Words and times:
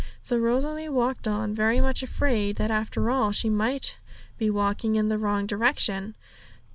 So 0.19 0.35
Rosalie 0.39 0.89
walked 0.89 1.27
on, 1.27 1.53
very 1.53 1.79
much 1.79 2.01
afraid 2.01 2.55
that 2.55 2.71
after 2.71 3.11
all 3.11 3.31
she 3.31 3.51
might 3.51 3.97
be 4.39 4.49
walking 4.49 4.95
in 4.95 5.09
the 5.09 5.19
wrong 5.19 5.45
direction. 5.45 6.15